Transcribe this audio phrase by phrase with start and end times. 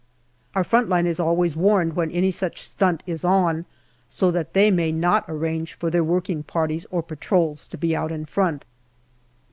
[0.55, 3.67] Our front line is always warned when any such stunt is on,
[4.09, 8.11] so that they may not arrange for their working parties or patrols to be out
[8.11, 8.65] in front.